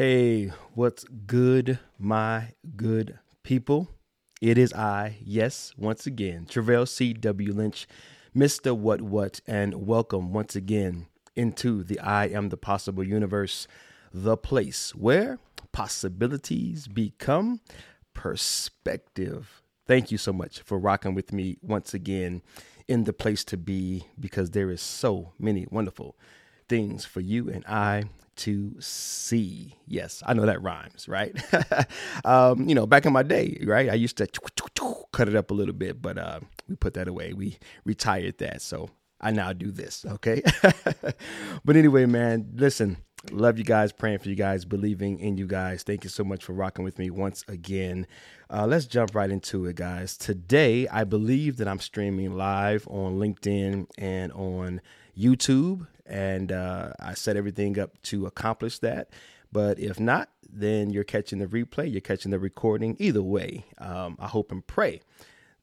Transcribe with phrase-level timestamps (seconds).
[0.00, 3.90] Hey, what's good, my good people?
[4.40, 7.52] It is I, yes, once again, Treveal C.W.
[7.52, 7.86] Lynch,
[8.34, 8.74] Mr.
[8.74, 13.68] What What, and welcome once again into the I Am the Possible Universe,
[14.10, 15.38] the place where
[15.70, 17.60] possibilities become
[18.14, 19.60] perspective.
[19.86, 22.40] Thank you so much for rocking with me once again
[22.88, 26.16] in the place to be because there is so many wonderful
[26.70, 28.04] things for you and I
[28.40, 29.74] to see.
[29.86, 31.34] Yes, I know that rhymes, right?
[32.24, 34.26] um, you know, back in my day, right, I used to
[35.12, 37.32] cut it up a little bit, but uh, we put that away.
[37.32, 38.62] We retired that.
[38.62, 40.42] So I now do this, okay?
[41.64, 42.96] but anyway, man, listen,
[43.30, 45.82] love you guys, praying for you guys, believing in you guys.
[45.82, 48.06] Thank you so much for rocking with me once again.
[48.48, 50.16] Uh, let's jump right into it, guys.
[50.16, 54.80] Today, I believe that I'm streaming live on LinkedIn and on
[55.20, 59.10] YouTube, and uh, I set everything up to accomplish that.
[59.52, 62.96] But if not, then you're catching the replay, you're catching the recording.
[62.98, 65.00] Either way, um, I hope and pray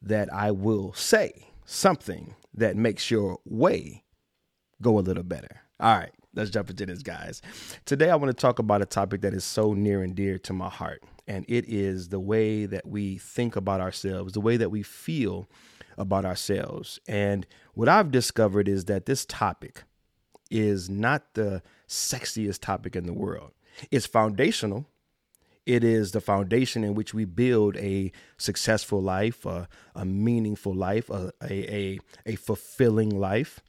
[0.00, 4.04] that I will say something that makes your way
[4.80, 5.62] go a little better.
[5.80, 7.42] All right, let's jump into this, guys.
[7.84, 10.52] Today, I want to talk about a topic that is so near and dear to
[10.52, 14.70] my heart, and it is the way that we think about ourselves, the way that
[14.70, 15.48] we feel
[15.98, 17.00] about ourselves.
[17.06, 19.82] And what I've discovered is that this topic
[20.50, 23.52] is not the sexiest topic in the world.
[23.90, 24.86] It's foundational.
[25.66, 31.10] It is the foundation in which we build a successful life, a, a meaningful life,
[31.10, 33.60] a, a, a fulfilling life.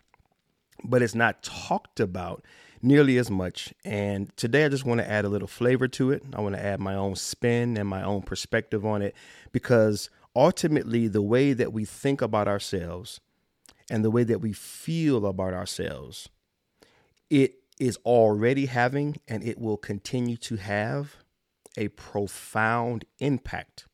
[0.82, 2.46] But it's not talked about
[2.82, 3.74] nearly as much.
[3.84, 6.24] And today I just want to add a little flavor to it.
[6.34, 9.14] I want to add my own spin and my own perspective on it
[9.52, 13.20] because ultimately, the way that we think about ourselves
[13.90, 16.30] and the way that we feel about ourselves,
[17.30, 21.18] it is already having and it will continue to have
[21.78, 23.86] a profound impact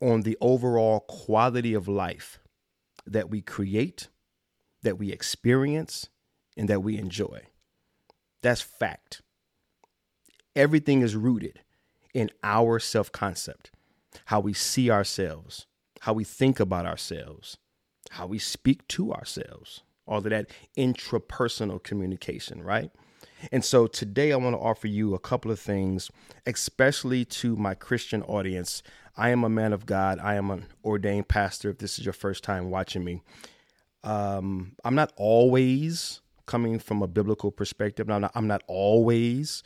[0.00, 2.38] on the overall quality of life
[3.06, 4.08] that we create,
[4.82, 6.08] that we experience,
[6.56, 7.42] and that we enjoy.
[8.42, 9.20] That's fact.
[10.54, 11.60] Everything is rooted
[12.14, 13.72] in our self concept
[14.26, 15.66] how we see ourselves,
[16.00, 17.58] how we think about ourselves,
[18.10, 22.90] how we speak to ourselves, all of that intrapersonal communication, right?
[23.52, 26.10] And so today I want to offer you a couple of things,
[26.46, 28.82] especially to my Christian audience.
[29.16, 30.18] I am a man of God.
[30.20, 31.70] I am an ordained pastor.
[31.70, 33.22] If this is your first time watching me,
[34.04, 38.08] um, I'm not always coming from a biblical perspective.
[38.08, 39.62] I'm not, I'm not always,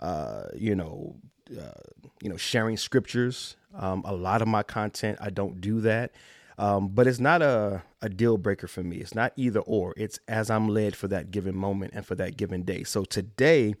[0.00, 1.16] uh, you know,
[1.50, 1.70] uh,
[2.22, 6.12] you know, sharing scriptures um, a lot of my content, I don't do that.
[6.56, 8.98] Um, but it's not a, a deal breaker for me.
[8.98, 9.92] It's not either or.
[9.96, 12.84] It's as I'm led for that given moment and for that given day.
[12.84, 13.74] So today,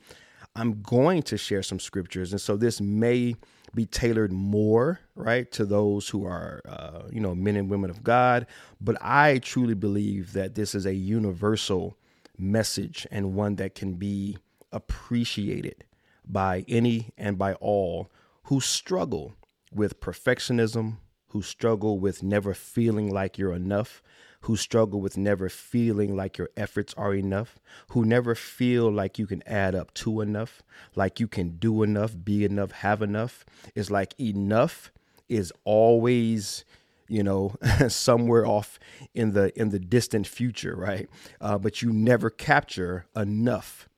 [0.56, 2.32] I'm going to share some scriptures.
[2.32, 3.36] And so this may
[3.74, 8.02] be tailored more, right, to those who are, uh, you know, men and women of
[8.02, 8.46] God.
[8.80, 11.96] But I truly believe that this is a universal
[12.36, 14.36] message and one that can be
[14.72, 15.84] appreciated
[16.26, 18.10] by any and by all
[18.44, 19.34] who struggle
[19.72, 20.98] with perfectionism,
[21.28, 24.02] who struggle with never feeling like you're enough,
[24.42, 27.58] who struggle with never feeling like your efforts are enough,
[27.88, 30.62] who never feel like you can add up to enough,
[30.94, 33.44] like you can do enough, be enough, have enough.
[33.74, 34.92] It's like enough
[35.28, 36.64] is always
[37.08, 37.54] you know
[37.88, 38.78] somewhere off
[39.14, 41.08] in the in the distant future right
[41.40, 43.88] uh, but you never capture enough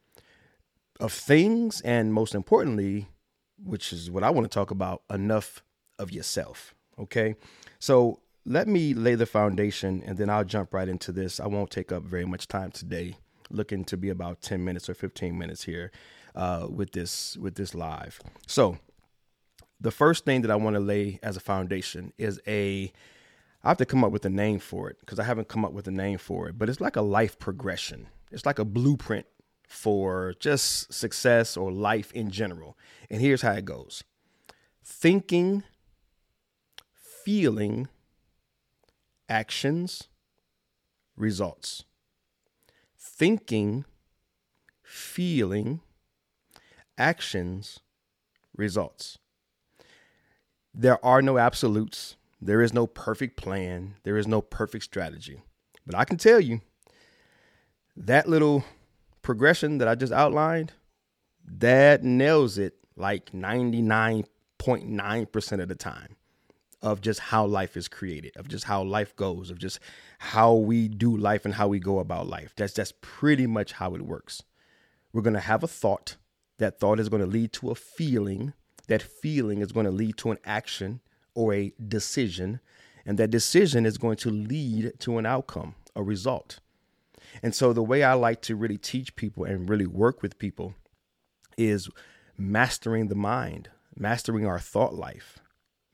[1.00, 3.08] of things and most importantly
[3.62, 5.62] which is what i want to talk about enough
[5.98, 6.74] of yourself.
[6.98, 7.36] Okay.
[7.78, 11.40] So let me lay the foundation and then I'll jump right into this.
[11.40, 13.16] I won't take up very much time today.
[13.50, 15.92] Looking to be about 10 minutes or 15 minutes here
[16.34, 18.20] uh, with this with this live.
[18.46, 18.78] So
[19.80, 22.92] the first thing that I want to lay as a foundation is a
[23.62, 25.72] I have to come up with a name for it because I haven't come up
[25.72, 28.08] with a name for it, but it's like a life progression.
[28.32, 29.26] It's like a blueprint
[29.66, 32.76] for just success or life in general.
[33.10, 34.04] And here's how it goes
[34.84, 35.64] thinking
[37.26, 37.88] feeling,
[39.28, 40.06] actions,
[41.16, 41.82] results.
[42.96, 43.84] Thinking,
[44.80, 45.80] feeling,
[46.96, 47.80] actions,
[48.56, 49.18] results.
[50.72, 52.14] There are no absolutes.
[52.40, 53.96] There is no perfect plan.
[54.04, 55.42] There is no perfect strategy.
[55.84, 56.60] But I can tell you
[57.96, 58.64] that little
[59.26, 60.74] progression that I just outlined,
[61.44, 66.14] that nails it like 99.9% of the time
[66.80, 69.80] of just how life is created, of just how life goes, of just
[70.20, 72.52] how we do life and how we go about life.
[72.56, 74.44] That's that's pretty much how it works.
[75.12, 76.14] We're going to have a thought,
[76.58, 78.52] That thought is going to lead to a feeling.
[78.86, 81.00] That feeling is going to lead to an action
[81.34, 82.60] or a decision.
[83.04, 86.60] And that decision is going to lead to an outcome, a result.
[87.42, 90.74] And so, the way I like to really teach people and really work with people
[91.56, 91.88] is
[92.36, 95.38] mastering the mind, mastering our thought life,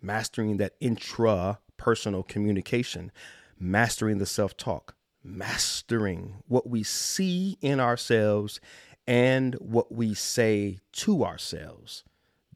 [0.00, 3.10] mastering that intra personal communication,
[3.58, 4.94] mastering the self talk,
[5.24, 8.60] mastering what we see in ourselves
[9.06, 12.04] and what we say to ourselves.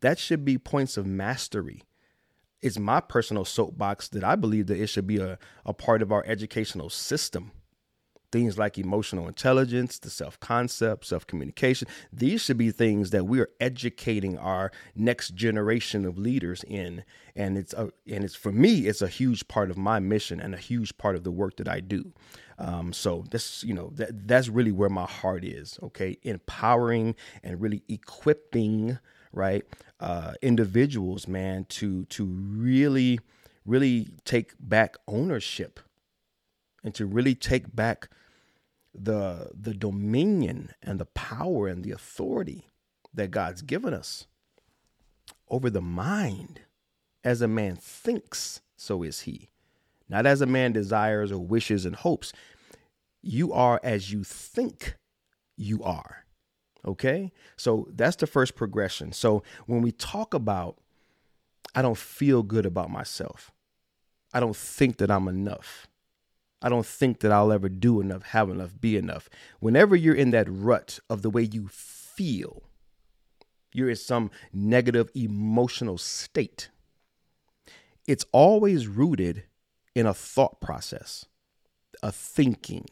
[0.00, 1.82] That should be points of mastery.
[2.62, 6.12] It's my personal soapbox that I believe that it should be a, a part of
[6.12, 7.52] our educational system
[8.32, 11.88] things like emotional intelligence, the self concept, self communication.
[12.12, 17.04] These should be things that we are educating our next generation of leaders in.
[17.34, 20.54] And it's a, and it's for me, it's a huge part of my mission and
[20.54, 22.12] a huge part of the work that I do.
[22.58, 25.78] Um, so this, you know, that that's really where my heart is.
[25.82, 28.98] Okay, empowering and really equipping,
[29.32, 29.64] right,
[30.00, 33.20] uh, individuals, man, to to really,
[33.66, 35.80] really take back ownership
[36.86, 38.08] and to really take back
[38.94, 42.68] the the dominion and the power and the authority
[43.12, 44.28] that God's given us
[45.50, 46.60] over the mind.
[47.24, 49.48] As a man thinks, so is he.
[50.08, 52.32] Not as a man desires or wishes and hopes.
[53.20, 54.94] You are as you think
[55.56, 56.24] you are.
[56.86, 57.32] Okay?
[57.56, 59.10] So that's the first progression.
[59.10, 60.78] So when we talk about,
[61.74, 63.50] I don't feel good about myself,
[64.32, 65.88] I don't think that I'm enough.
[66.66, 69.30] I don't think that I'll ever do enough, have enough, be enough.
[69.60, 72.64] Whenever you're in that rut of the way you feel,
[73.72, 76.70] you're in some negative emotional state.
[78.08, 79.44] It's always rooted
[79.94, 81.26] in a thought process,
[82.02, 82.86] a thinking.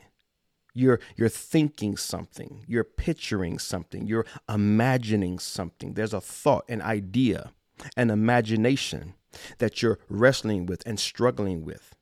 [0.73, 5.95] You're, you're thinking something, you're picturing something, you're imagining something.
[5.95, 7.51] There's a thought, an idea,
[7.97, 9.15] an imagination
[9.59, 11.93] that you're wrestling with and struggling with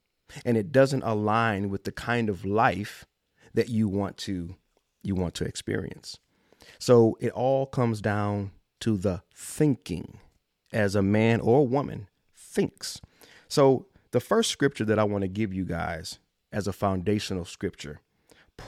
[0.44, 3.06] and it doesn't align with the kind of life
[3.54, 4.54] that you want to
[5.02, 6.18] you want to experience.
[6.78, 10.18] So it all comes down to the thinking
[10.72, 13.00] as a man or woman thinks.
[13.48, 16.18] So the first scripture that I want to give you guys
[16.52, 18.00] as a foundational scripture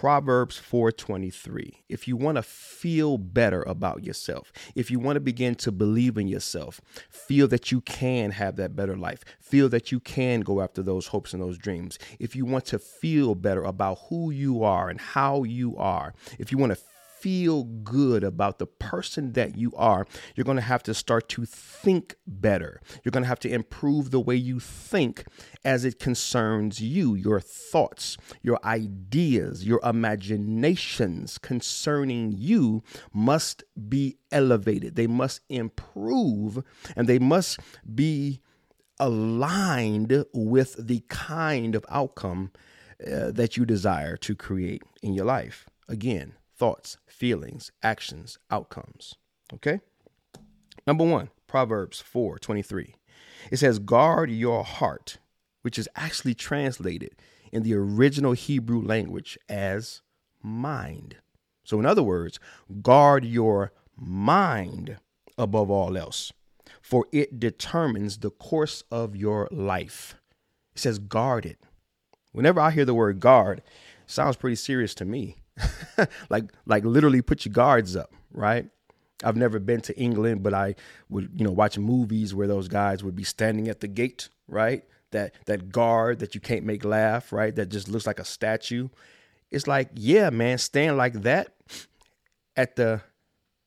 [0.01, 1.85] Proverbs 4:23.
[1.89, 6.19] If you want to feel better about yourself, if you want to begin to believe
[6.19, 10.61] in yourself, feel that you can have that better life, feel that you can go
[10.61, 11.99] after those hopes and those dreams.
[12.19, 16.51] If you want to feel better about who you are and how you are, if
[16.51, 16.81] you want to
[17.25, 20.07] feel good about the person that you are,
[20.37, 22.83] you're going to have to start to think better.
[23.03, 25.25] You're going to have to improve the way you think
[25.65, 32.83] as it concerns you, your thoughts, your ideas, your imaginations concerning you
[33.15, 34.95] must be elevated.
[34.95, 36.63] They must improve
[36.95, 37.59] and they must
[37.95, 38.43] be
[39.01, 42.53] aligned with the kind of outcome
[43.01, 45.65] uh, that you desire to create in your life.
[45.89, 49.15] Again, thoughts, feelings, actions, outcomes.
[49.53, 49.81] Okay?
[50.87, 52.95] Number one, Proverbs 4 23.
[53.51, 55.19] It says, Guard your heart,
[55.63, 57.17] which is actually translated
[57.53, 60.03] in the original Hebrew language as
[60.43, 61.17] mind.
[61.65, 62.39] So, in other words,
[62.83, 64.99] guard your mind
[65.39, 66.33] above all else,
[66.83, 70.17] for it determines the course of your life.
[70.75, 71.59] It says, guard it.
[72.33, 73.63] Whenever I hear the word guard,
[74.07, 75.37] sounds pretty serious to me.
[76.31, 78.69] like like literally put your guards up, right?
[79.23, 80.75] I've never been to England, but I
[81.09, 84.85] would, you know, watch movies where those guys would be standing at the gate, right?
[85.13, 87.55] That that guard that you can't make laugh, right?
[87.55, 88.89] That just looks like a statue.
[89.51, 91.55] It's like, yeah, man, stand like that
[92.57, 93.03] at the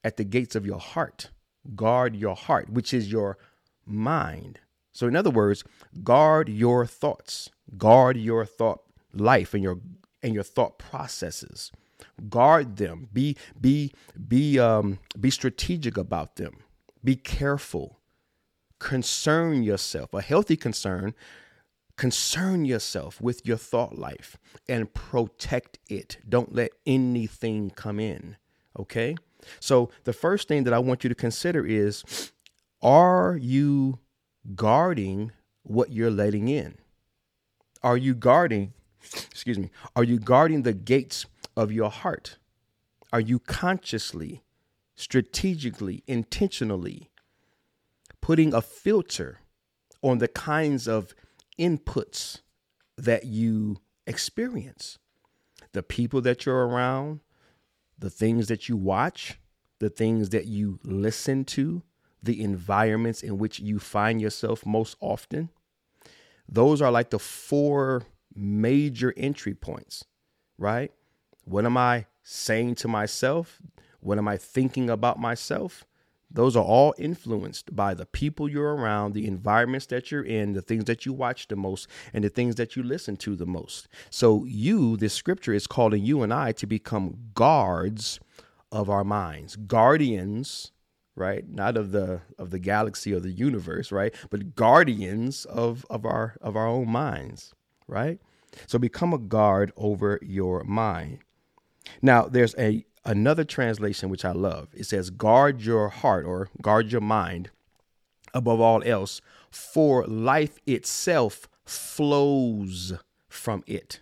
[0.03, 1.29] at the gates of your heart.
[1.75, 3.37] Guard your heart, which is your
[3.85, 4.59] mind.
[4.91, 5.63] So in other words,
[6.03, 7.49] guard your thoughts.
[7.77, 8.81] Guard your thought
[9.13, 9.79] life and your
[10.23, 11.71] and your thought processes.
[12.29, 13.09] Guard them.
[13.11, 13.93] Be be
[14.27, 16.57] be um be strategic about them.
[17.03, 17.99] Be careful.
[18.79, 20.13] Concern yourself.
[20.13, 21.15] A healthy concern
[21.97, 24.37] concern yourself with your thought life
[24.69, 26.17] and protect it.
[26.27, 28.37] Don't let anything come in.
[28.79, 29.15] Okay?
[29.59, 32.31] So, the first thing that I want you to consider is
[32.81, 33.99] are you
[34.55, 35.31] guarding
[35.63, 36.77] what you're letting in?
[37.83, 38.73] Are you guarding
[39.13, 42.37] excuse me, are you guarding the gates of your heart?
[43.11, 44.43] Are you consciously,
[44.95, 47.09] strategically, intentionally
[48.21, 49.39] putting a filter
[50.01, 51.13] on the kinds of
[51.59, 52.41] inputs
[52.97, 54.97] that you experience?
[55.71, 57.21] The people that you're around,
[57.97, 59.39] the things that you watch,
[59.79, 61.83] the things that you listen to,
[62.21, 65.49] the environments in which you find yourself most often.
[66.49, 68.03] Those are like the four
[68.37, 70.05] major entry points,
[70.57, 70.91] right?
[71.43, 73.61] What am I saying to myself?
[73.99, 75.85] What am I thinking about myself?
[76.29, 80.61] Those are all influenced by the people you're around, the environments that you're in, the
[80.61, 83.87] things that you watch the most, and the things that you listen to the most.
[84.09, 88.19] So, you, this scripture is calling you and I to become guards
[88.71, 90.73] of our minds, guardians,
[91.15, 91.47] right?
[91.49, 94.13] Not of the of the galaxy or the universe, right?
[94.29, 97.53] But guardians of of our of our own minds,
[97.87, 98.19] right?
[98.65, 101.19] So become a guard over your mind.
[102.01, 104.67] Now, there's a another translation which I love.
[104.73, 107.49] It says, guard your heart or guard your mind
[108.33, 112.93] above all else, for life itself flows
[113.29, 114.01] from it.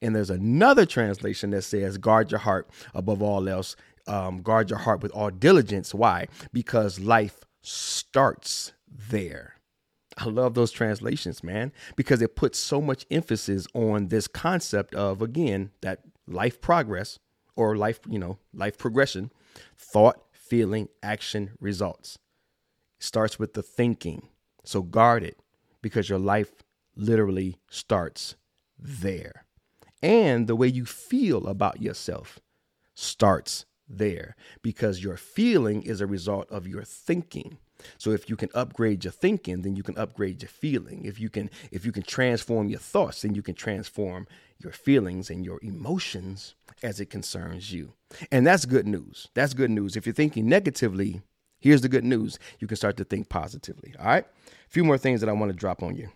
[0.00, 3.76] And there's another translation that says, guard your heart above all else,
[4.06, 5.94] um, guard your heart with all diligence.
[5.94, 6.26] Why?
[6.52, 9.55] Because life starts there.
[10.16, 15.20] I love those translations, man, because it puts so much emphasis on this concept of,
[15.20, 17.18] again, that life progress
[17.54, 19.30] or life, you know, life progression,
[19.76, 22.18] thought, feeling, action, results.
[22.98, 24.28] It starts with the thinking.
[24.64, 25.38] So guard it
[25.82, 26.64] because your life
[26.96, 28.36] literally starts
[28.78, 29.44] there.
[30.02, 32.40] And the way you feel about yourself
[32.94, 37.58] starts there because your feeling is a result of your thinking.
[37.98, 41.04] So if you can upgrade your thinking, then you can upgrade your feeling.
[41.04, 44.26] If you can if you can transform your thoughts, then you can transform
[44.58, 47.92] your feelings and your emotions as it concerns you.
[48.30, 49.28] And that's good news.
[49.34, 49.96] That's good news.
[49.96, 51.22] If you're thinking negatively,
[51.58, 52.38] here's the good news.
[52.58, 53.94] You can start to think positively.
[53.98, 54.24] All right?
[54.24, 56.08] A few more things that I want to drop on you.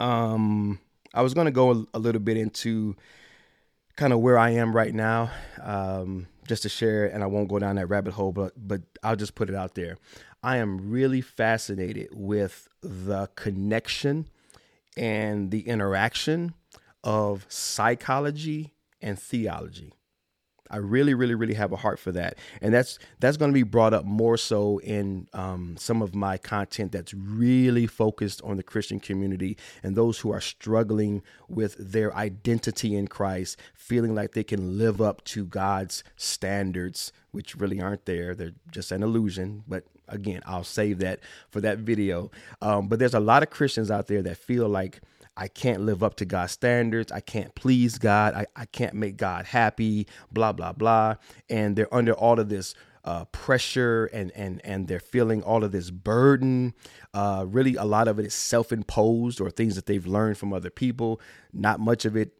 [0.00, 0.78] Um
[1.14, 2.96] I was going to go a, little bit into
[3.96, 5.30] kind of where I am right now.
[5.60, 9.16] Um just to share and I won't go down that rabbit hole but but I'll
[9.16, 9.98] just put it out there.
[10.42, 14.28] I am really fascinated with the connection
[14.96, 16.54] and the interaction
[17.04, 19.92] of psychology and theology.
[20.70, 23.62] I really, really, really have a heart for that, and that's that's going to be
[23.62, 28.62] brought up more so in um, some of my content that's really focused on the
[28.62, 34.44] Christian community and those who are struggling with their identity in Christ, feeling like they
[34.44, 38.34] can live up to God's standards, which really aren't there.
[38.34, 39.64] They're just an illusion.
[39.68, 42.30] But again, I'll save that for that video.
[42.60, 45.00] Um, but there's a lot of Christians out there that feel like
[45.36, 47.10] I can't live up to God's standards.
[47.10, 48.34] I can't please God.
[48.34, 51.16] I, I can't make God happy, blah, blah, blah.
[51.48, 52.74] And they're under all of this
[53.04, 56.74] uh, pressure and, and, and they're feeling all of this burden.
[57.14, 60.52] Uh, really, a lot of it is self imposed or things that they've learned from
[60.52, 61.20] other people.
[61.52, 62.34] Not much of it,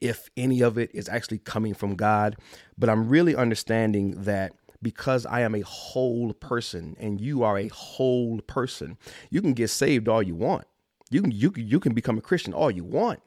[0.00, 2.36] if any of it, is actually coming from God.
[2.78, 7.68] But I'm really understanding that because I am a whole person and you are a
[7.68, 8.96] whole person,
[9.28, 10.64] you can get saved all you want.
[11.10, 13.20] You can you you can become a Christian all you want.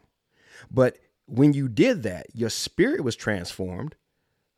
[0.72, 3.96] But when you did that, your spirit was transformed,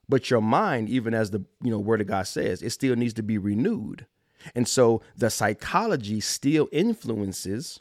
[0.08, 3.13] but your mind, even as the you know word of God says, it still needs
[3.15, 4.05] to be renewed.
[4.53, 7.79] And so the psychology still influences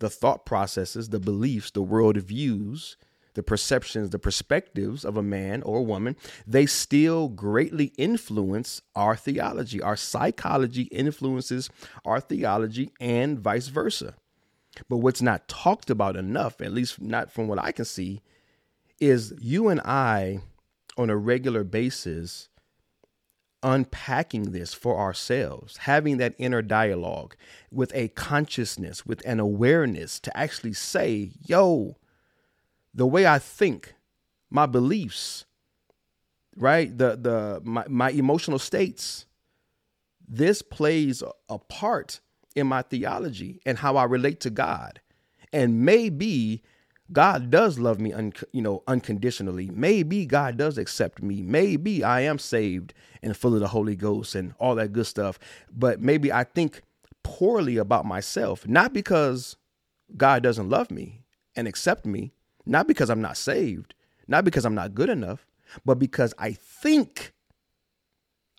[0.00, 2.96] the thought processes, the beliefs, the world views,
[3.34, 9.16] the perceptions, the perspectives of a man or a woman, they still greatly influence our
[9.16, 9.80] theology.
[9.80, 11.70] Our psychology influences
[12.04, 14.14] our theology and vice versa.
[14.88, 18.22] But what's not talked about enough, at least not from what I can see,
[19.00, 20.40] is you and I
[20.96, 22.48] on a regular basis
[23.62, 27.36] unpacking this for ourselves, having that inner dialogue
[27.70, 31.96] with a consciousness, with an awareness to actually say, yo,
[32.92, 33.94] the way I think,
[34.50, 35.44] my beliefs,
[36.56, 36.96] right?
[36.96, 39.26] The the my, my emotional states,
[40.28, 42.20] this plays a part
[42.54, 45.00] in my theology and how I relate to God.
[45.52, 46.62] And maybe
[47.12, 49.70] God does love me, un- you know, unconditionally.
[49.72, 51.42] Maybe God does accept me.
[51.42, 55.38] Maybe I am saved and full of the Holy Ghost and all that good stuff.
[55.70, 56.82] But maybe I think
[57.22, 59.56] poorly about myself, not because
[60.16, 62.32] God doesn't love me and accept me,
[62.64, 63.94] not because I'm not saved,
[64.26, 65.46] not because I'm not good enough,
[65.84, 67.32] but because I think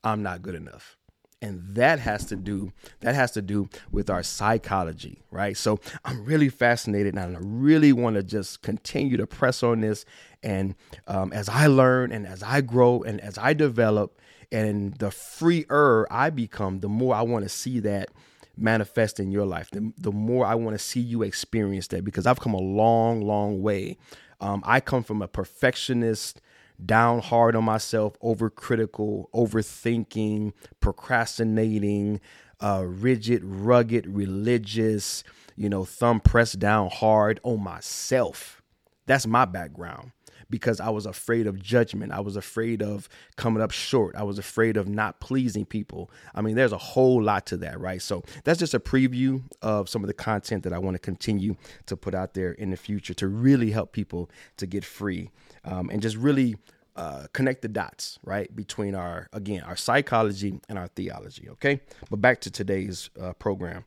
[0.03, 0.97] I'm not good enough
[1.43, 2.71] and that has to do
[3.01, 5.57] that has to do with our psychology right?
[5.57, 10.05] So i'm really fascinated and i really want to just continue to press on this.
[10.41, 10.75] And
[11.07, 14.19] um, as i learn and as i grow and as i develop
[14.51, 18.09] and the freer i become the more i want to see that
[18.55, 19.71] manifest in your life.
[19.71, 23.21] The, the more i want to see you experience that because i've come a long
[23.21, 23.97] long way.
[24.39, 26.41] Um, i come from a perfectionist
[26.84, 32.22] down hard on myself, overcritical, overthinking, procrastinating,
[32.62, 35.24] uh, rigid, rugged, religious,
[35.56, 38.62] you know, thumb pressed down hard on myself.
[39.06, 40.12] That's my background
[40.53, 42.12] because I was afraid of judgment.
[42.12, 44.15] I was afraid of coming up short.
[44.15, 46.12] I was afraid of not pleasing people.
[46.36, 48.00] I mean, there's a whole lot to that, right?
[48.00, 51.55] So that's just a preview of some of the content that I want to continue
[51.88, 55.31] to put out there in the future to really help people to get free
[55.65, 56.55] um, and just really
[56.95, 61.81] uh, connect the dots, right, between our, again, our psychology and our theology, okay?
[62.12, 63.86] But back to today's uh, program.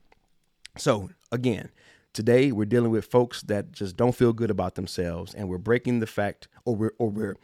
[0.76, 1.68] So, again,
[2.16, 6.00] Today we're dealing with folks that just don't feel good about themselves, and we're breaking
[6.00, 7.36] the fact, or we're or we're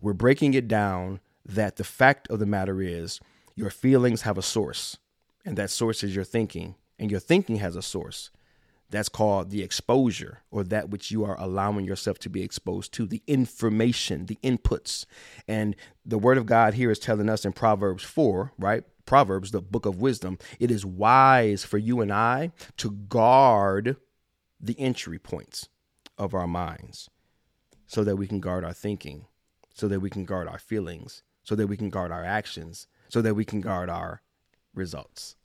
[0.00, 3.20] we're breaking it down that the fact of the matter is
[3.54, 4.96] your feelings have a source,
[5.44, 8.30] and that source is your thinking, and your thinking has a source.
[8.90, 13.06] That's called the exposure, or that which you are allowing yourself to be exposed to,
[13.06, 15.06] the information, the inputs.
[15.48, 18.84] And the word of God here is telling us in Proverbs 4, right?
[19.06, 23.96] Proverbs, the book of wisdom, it is wise for you and I to guard
[24.60, 25.68] the entry points
[26.18, 27.08] of our minds
[27.92, 29.26] so that we can guard our thinking,
[29.74, 33.20] so that we can guard our feelings, so that we can guard our actions, so
[33.20, 34.22] that we can guard our
[34.74, 35.36] results.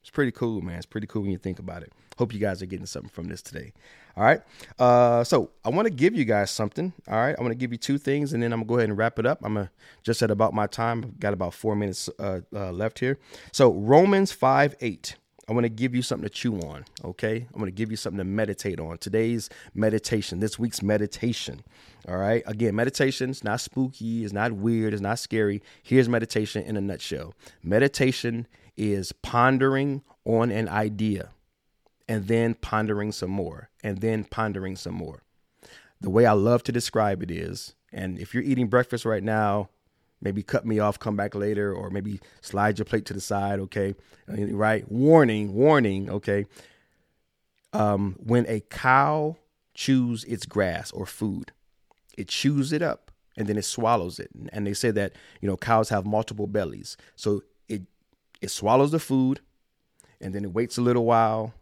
[0.00, 0.76] It's pretty cool, man.
[0.76, 1.92] It's pretty cool when you think about it.
[2.16, 3.72] Hope you guys are getting something from this today.
[4.16, 4.40] All right.
[4.78, 6.92] Uh, so I want to give you guys something.
[7.08, 7.34] All right.
[7.36, 9.18] I'm going to give you two things and then I'm to go ahead and wrap
[9.18, 9.40] it up.
[9.42, 9.72] I'm gonna,
[10.04, 11.02] just at about my time.
[11.04, 13.18] I've got about four minutes uh, uh, left here.
[13.50, 15.16] So Romans 5 8.
[15.50, 17.48] I want to give you something to chew on, okay?
[17.52, 18.98] I'm going to give you something to meditate on.
[18.98, 21.64] Today's meditation, this week's meditation,
[22.06, 22.44] all right?
[22.46, 25.60] Again, meditation is not spooky, it's not weird, it's not scary.
[25.82, 31.30] Here's meditation in a nutshell meditation is pondering on an idea
[32.08, 35.24] and then pondering some more and then pondering some more.
[36.00, 39.68] The way I love to describe it is, and if you're eating breakfast right now,
[40.20, 43.58] maybe cut me off, come back later, or maybe slide your plate to the side,
[43.60, 43.94] okay?
[44.26, 44.90] Right?
[44.90, 46.46] Warning, warning, okay?
[47.72, 49.36] Um, when a cow
[49.74, 51.52] chews its grass or food,
[52.18, 54.30] it chews it up and then it swallows it.
[54.52, 56.96] And they say that, you know, cows have multiple bellies.
[57.16, 57.82] So it
[58.40, 59.40] it swallows the food
[60.20, 61.54] and then it waits a little while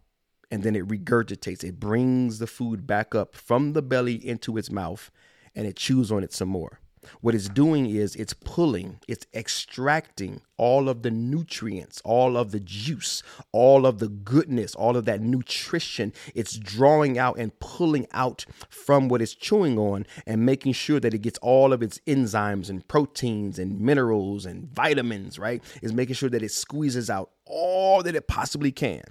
[0.51, 1.63] and then it regurgitates.
[1.63, 5.11] It brings the food back up from the belly into its mouth
[5.55, 6.79] and it chews on it some more.
[7.21, 12.59] What it's doing is it's pulling, it's extracting all of the nutrients, all of the
[12.59, 16.13] juice, all of the goodness, all of that nutrition.
[16.35, 21.13] It's drawing out and pulling out from what it's chewing on and making sure that
[21.13, 25.63] it gets all of its enzymes and proteins and minerals and vitamins, right?
[25.81, 29.03] Is making sure that it squeezes out all that it possibly can.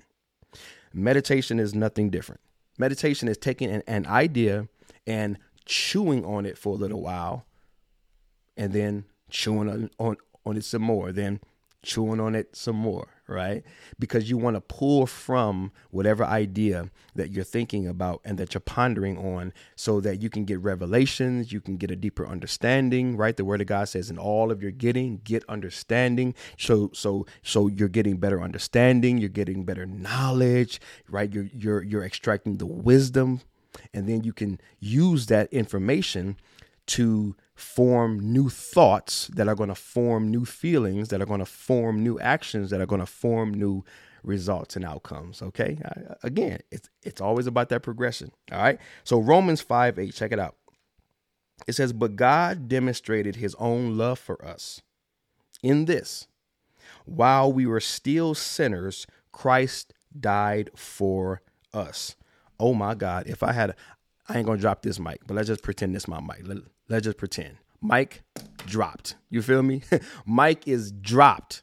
[0.92, 2.40] Meditation is nothing different.
[2.78, 4.68] Meditation is taking an, an idea
[5.06, 7.44] and chewing on it for a little while
[8.58, 11.40] and then chewing on, on, on it some more, then
[11.82, 13.62] chewing on it some more, right?
[13.98, 18.60] Because you want to pull from whatever idea that you're thinking about and that you're
[18.60, 23.36] pondering on so that you can get revelations, you can get a deeper understanding, right?
[23.36, 26.34] The word of God says in all of your getting, get understanding.
[26.58, 31.32] So so so you're getting better understanding, you're getting better knowledge, right?
[31.32, 33.40] You're you're you're extracting the wisdom
[33.94, 36.36] and then you can use that information
[36.86, 41.46] to form new thoughts that are going to form new feelings, that are going to
[41.46, 43.84] form new actions, that are going to form new
[44.22, 45.42] results and outcomes.
[45.42, 45.78] Okay.
[46.22, 48.30] Again, it's it's always about that progression.
[48.52, 48.78] All right.
[49.04, 50.56] So Romans 5 8, check it out.
[51.66, 54.80] It says, But God demonstrated his own love for us
[55.62, 56.28] in this
[57.08, 61.42] while we were still sinners, Christ died for
[61.72, 62.16] us.
[62.60, 63.26] Oh my God.
[63.26, 63.74] If I had,
[64.28, 66.44] I ain't gonna drop this mic, but let's just pretend this my mic.
[66.88, 67.56] Let, let's just pretend.
[67.82, 68.22] mic
[68.66, 69.16] dropped.
[69.30, 69.82] You feel me?
[70.26, 71.62] mic is dropped.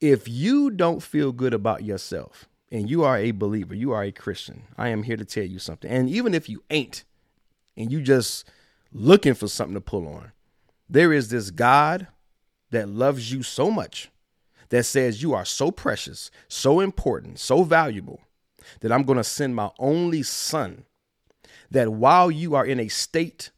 [0.00, 4.12] If you don't feel good about yourself and you are a believer, you are a
[4.12, 5.90] Christian, I am here to tell you something.
[5.90, 7.04] And even if you ain't
[7.76, 8.48] and you just
[8.92, 10.32] looking for something to pull on,
[10.88, 12.08] there is this God
[12.70, 14.10] that loves you so much
[14.68, 18.20] that says you are so precious, so important, so valuable
[18.80, 20.84] that I'm going to send my only son
[21.70, 23.50] that while you are in a state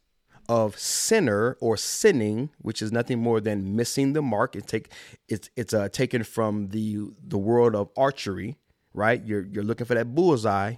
[0.49, 4.55] of sinner or sinning, which is nothing more than missing the mark.
[4.55, 4.91] It take
[5.27, 8.57] it's it's uh, taken from the the world of archery,
[8.93, 9.23] right?
[9.23, 10.75] You're you're looking for that bullseye,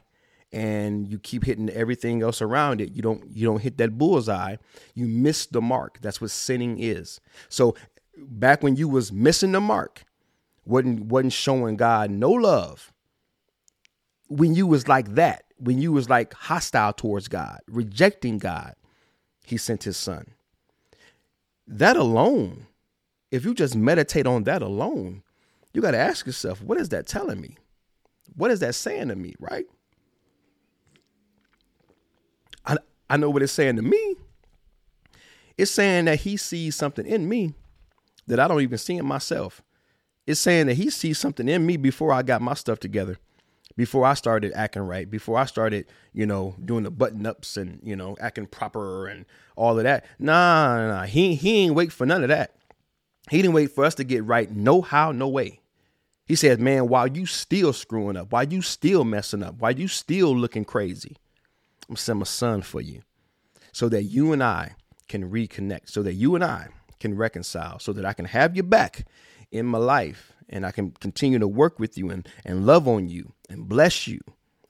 [0.51, 2.91] and you keep hitting everything else around it.
[2.91, 4.55] You don't you don't hit that bullseye.
[4.95, 5.99] You miss the mark.
[6.01, 7.19] That's what sinning is.
[7.49, 7.75] So
[8.17, 10.03] back when you was missing the mark,
[10.65, 12.91] wasn't wasn't showing God no love.
[14.27, 18.75] When you was like that, when you was like hostile towards God, rejecting God,
[19.49, 20.27] he sent his son.
[21.67, 22.67] that alone,
[23.31, 25.23] if you just meditate on that alone,
[25.73, 27.57] you got to ask yourself, what is that telling me?
[28.35, 29.65] What is that saying to me, right?
[32.65, 32.77] I,
[33.09, 34.15] I know what it's saying to me.
[35.57, 37.53] It's saying that he sees something in me
[38.27, 39.61] that I don't even see in myself.
[40.25, 43.17] It's saying that he sees something in me before I got my stuff together,
[43.75, 47.79] before I started acting right, before I started, you know, doing the button ups and,
[47.83, 50.05] you know, acting proper and all of that.
[50.17, 51.03] Nah, nah, nah.
[51.03, 52.55] He, he ain't wait for none of that.
[53.29, 54.51] He didn't wait for us to get right.
[54.51, 55.61] No how, no way.
[56.25, 59.87] He says, man, while you still screwing up, while you still messing up, while you
[59.87, 61.17] still looking crazy,
[61.89, 63.01] I'm sending my son for you
[63.71, 64.75] so that you and I
[65.07, 66.67] can reconnect, so that you and I
[66.99, 69.07] can reconcile, so that I can have you back
[69.51, 73.07] in my life and I can continue to work with you and, and love on
[73.07, 74.19] you and bless you.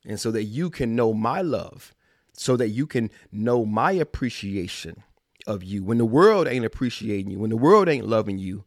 [0.06, 1.94] And so that you can know my love,
[2.34, 5.04] so that you can know my appreciation
[5.46, 5.84] of you.
[5.84, 8.64] When the world ain't appreciating you, when the world ain't loving you,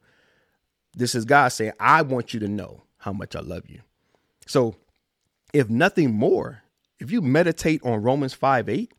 [0.94, 3.80] this is God saying, I want you to know how much I love you.
[4.46, 4.76] So,
[5.52, 6.62] if nothing more,
[6.98, 8.92] if you meditate on Romans 5 8,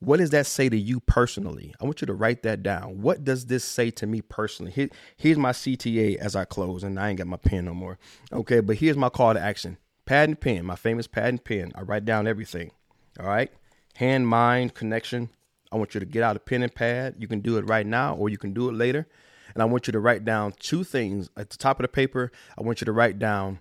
[0.00, 1.74] what does that say to you personally?
[1.80, 3.02] I want you to write that down.
[3.02, 4.72] What does this say to me personally?
[4.72, 7.98] Here, here's my CTA as I close, and I ain't got my pen no more.
[8.32, 11.72] Okay, but here's my call to action pad and pen, my famous pad and pen.
[11.74, 12.72] I write down everything.
[13.20, 13.52] All right,
[13.96, 15.28] hand mind connection.
[15.70, 17.16] I want you to get out a pen and pad.
[17.18, 19.06] You can do it right now, or you can do it later.
[19.54, 22.32] And I want you to write down two things at the top of the paper.
[22.58, 23.60] I want you to write down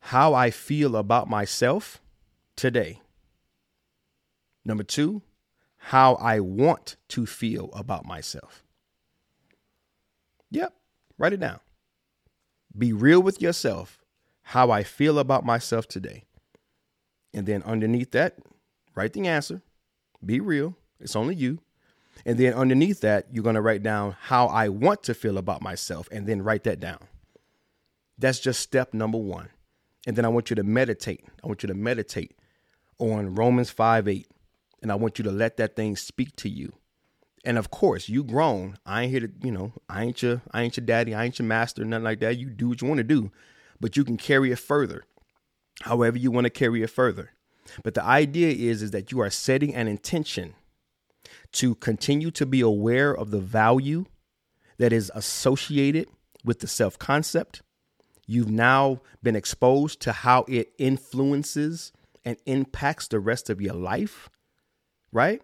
[0.00, 2.00] how I feel about myself
[2.56, 3.00] today.
[4.66, 5.22] Number two,
[5.76, 8.64] how I want to feel about myself.
[10.50, 10.74] Yep,
[11.16, 11.60] write it down.
[12.76, 14.04] Be real with yourself,
[14.42, 16.24] how I feel about myself today.
[17.32, 18.38] And then underneath that,
[18.96, 19.62] write the answer.
[20.24, 20.76] Be real.
[20.98, 21.60] It's only you.
[22.24, 25.62] And then underneath that, you're going to write down how I want to feel about
[25.62, 26.98] myself and then write that down.
[28.18, 29.50] That's just step number one.
[30.08, 31.24] And then I want you to meditate.
[31.44, 32.36] I want you to meditate
[32.98, 34.26] on Romans 5 8
[34.82, 36.72] and I want you to let that thing speak to you.
[37.44, 38.76] And of course, you grown.
[38.84, 41.38] I ain't here to, you know, I ain't your, I ain't your daddy, I ain't
[41.38, 42.38] your master, nothing like that.
[42.38, 43.30] You do what you want to do,
[43.80, 45.04] but you can carry it further,
[45.82, 47.30] however you want to carry it further.
[47.82, 50.54] But the idea is, is that you are setting an intention
[51.52, 54.06] to continue to be aware of the value
[54.78, 56.08] that is associated
[56.44, 57.62] with the self concept.
[58.26, 61.92] You've now been exposed to how it influences
[62.24, 64.28] and impacts the rest of your life
[65.12, 65.42] right?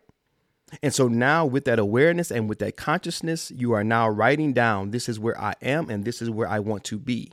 [0.83, 4.91] And so now, with that awareness and with that consciousness, you are now writing down
[4.91, 7.33] this is where I am and this is where I want to be.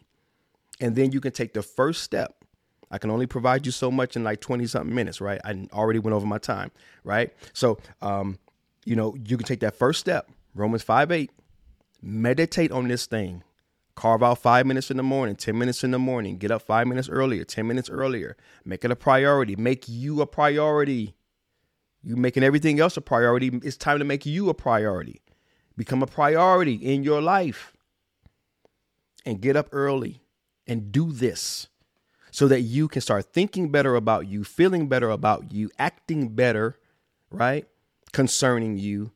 [0.81, 2.43] And then you can take the first step.
[2.91, 5.39] I can only provide you so much in like 20 something minutes, right?
[5.45, 6.71] I already went over my time,
[7.03, 7.31] right?
[7.53, 8.39] So, um,
[8.85, 11.31] you know, you can take that first step, Romans 5 8,
[12.01, 13.43] meditate on this thing.
[13.95, 16.87] Carve out five minutes in the morning, 10 minutes in the morning, get up five
[16.87, 18.37] minutes earlier, 10 minutes earlier.
[18.63, 19.57] Make it a priority.
[19.57, 21.15] Make you a priority.
[22.01, 23.59] You making everything else a priority.
[23.63, 25.21] It's time to make you a priority.
[25.75, 27.73] Become a priority in your life.
[29.25, 30.23] And get up early
[30.65, 31.67] and do this
[32.31, 36.77] so that you can start thinking better about you, feeling better about you, acting better,
[37.31, 37.67] right?
[38.13, 39.11] Concerning you,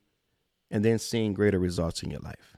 [0.69, 2.57] and then seeing greater results in your life.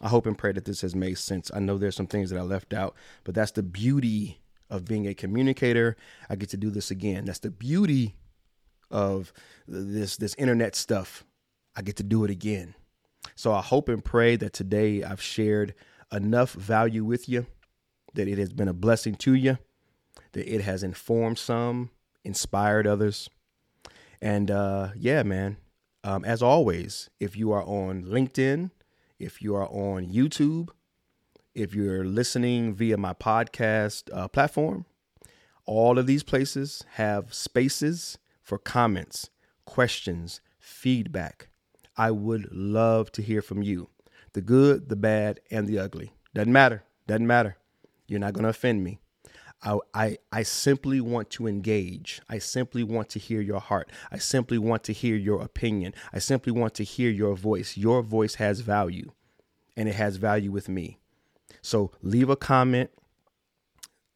[0.00, 1.50] I hope and pray that this has made sense.
[1.52, 5.06] I know there's some things that I left out, but that's the beauty of being
[5.08, 5.96] a communicator.
[6.30, 7.24] I get to do this again.
[7.24, 8.14] That's the beauty
[8.90, 9.32] of
[9.66, 11.24] this this internet stuff.
[11.76, 12.74] I get to do it again.
[13.36, 15.74] So I hope and pray that today I've shared
[16.12, 17.46] enough value with you,
[18.14, 19.58] that it has been a blessing to you,
[20.32, 21.90] that it has informed some,
[22.24, 23.28] inspired others.
[24.20, 25.58] And uh, yeah, man,
[26.02, 28.70] um, as always, if you are on LinkedIn,
[29.18, 30.70] if you are on YouTube,
[31.54, 34.84] if you're listening via my podcast uh, platform,
[35.64, 39.28] all of these places have spaces for comments,
[39.66, 41.50] questions, feedback.
[41.98, 43.90] I would love to hear from you.
[44.32, 46.14] The good, the bad, and the ugly.
[46.34, 46.82] Doesn't matter.
[47.06, 47.58] Doesn't matter.
[48.06, 49.00] You're not going to offend me.
[49.62, 52.22] I, I, I simply want to engage.
[52.30, 53.90] I simply want to hear your heart.
[54.10, 55.92] I simply want to hear your opinion.
[56.14, 57.76] I simply want to hear your voice.
[57.76, 59.12] Your voice has value,
[59.76, 60.98] and it has value with me.
[61.60, 62.88] So leave a comment.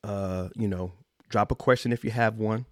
[0.02, 0.92] Uh, you know,
[1.28, 2.64] drop a question if you have one,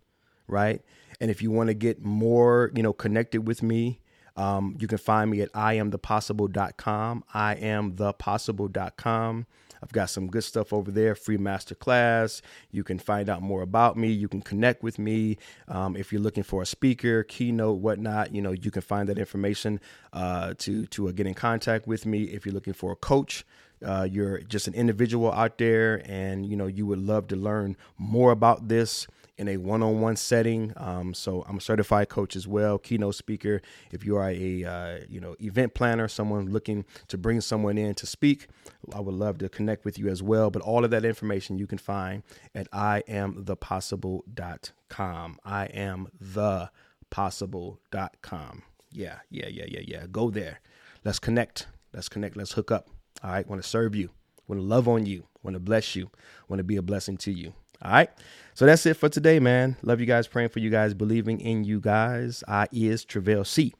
[0.48, 0.80] right?
[1.20, 4.00] And if you want to get more, you know, connected with me,
[4.36, 7.24] um, you can find me at iamthepossible.com.
[7.34, 9.46] I am thepossible.com.
[9.82, 12.42] I've got some good stuff over there, free master class.
[12.70, 14.08] You can find out more about me.
[14.08, 15.38] You can connect with me.
[15.68, 19.18] Um, if you're looking for a speaker, keynote, whatnot, you know, you can find that
[19.18, 19.80] information
[20.12, 22.24] uh, to to uh, get in contact with me.
[22.24, 23.44] If you're looking for a coach,
[23.84, 27.76] uh, you're just an individual out there and you know you would love to learn
[27.96, 29.06] more about this
[29.40, 30.74] in a one-on-one setting.
[30.76, 33.62] Um, so i'm a certified coach as well keynote speaker.
[33.90, 37.94] If you are a uh, you know event planner someone looking to bring someone in
[37.94, 38.46] to speak
[38.94, 40.50] i would love to connect with you as well.
[40.50, 42.22] But all of that information you can find
[42.54, 46.70] at iamthepossible.com i am the
[47.10, 50.06] possible.com yeah yeah yeah yeah yeah.
[50.10, 50.60] Go there.
[51.04, 51.66] Let's connect.
[51.92, 52.36] Let's connect.
[52.36, 52.88] Let's hook up.
[53.22, 54.10] All right, want to serve you,
[54.48, 56.10] want to love on you, want to bless you,
[56.48, 57.52] want to be a blessing to you.
[57.82, 58.10] All right.
[58.54, 59.76] So that's it for today, man.
[59.82, 62.44] Love you guys, praying for you guys, believing in you guys.
[62.46, 63.74] I is Treveal C.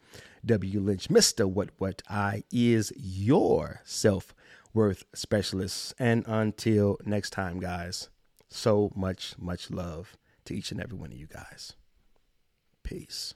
[0.45, 0.81] W.
[0.81, 1.45] Lynch, Mr.
[1.45, 4.35] What What I is your self
[4.73, 5.95] worth specialist.
[5.99, 8.09] And until next time, guys,
[8.49, 11.75] so much, much love to each and every one of you guys.
[12.83, 13.35] Peace.